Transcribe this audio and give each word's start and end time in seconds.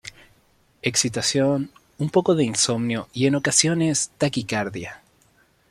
Excitación, 0.81 1.69
un 1.99 2.09
poco 2.09 2.33
de 2.33 2.43
insomnio 2.43 3.07
y 3.13 3.27
en 3.27 3.35
ocasiones 3.35 4.09
taquicardia. 4.17 5.03